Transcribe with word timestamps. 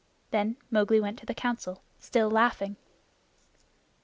Then 0.31 0.57
Mowgli 0.71 0.99
went 0.99 1.19
to 1.19 1.27
the 1.27 1.35
Council, 1.35 1.83
still 1.99 2.27
laughing. 2.31 2.75